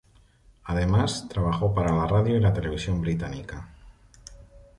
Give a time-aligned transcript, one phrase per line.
[0.63, 3.69] Además trabajó para la radio y televisión británica.